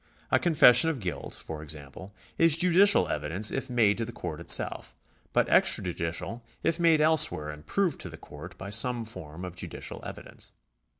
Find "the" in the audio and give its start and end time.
4.05-4.11, 8.09-8.17